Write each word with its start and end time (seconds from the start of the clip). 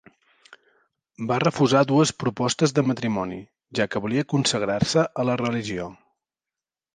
Va 1.31 1.35
refusar 1.43 1.83
dues 1.91 2.13
propostes 2.23 2.73
de 2.77 2.85
matrimoni, 2.93 3.37
ja 3.81 3.87
que 3.93 4.01
volia 4.07 4.27
consagrar-se 4.35 5.05
a 5.25 5.29
la 5.31 5.37
religió. 5.45 5.87